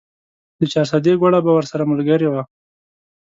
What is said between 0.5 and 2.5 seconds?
د چارسدې ګوړه به ورسره ملګرې وه.